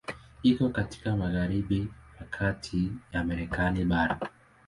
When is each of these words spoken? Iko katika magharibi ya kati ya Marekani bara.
Iko 0.43 0.69
katika 0.69 1.15
magharibi 1.15 1.87
ya 2.19 2.25
kati 2.25 2.91
ya 3.13 3.23
Marekani 3.23 3.85
bara. 3.85 4.19